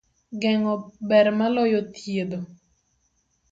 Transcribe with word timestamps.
Geng'o 0.43 0.73
ber 1.11 1.27
maloyo 1.37 1.79
thiedho. 1.95 2.39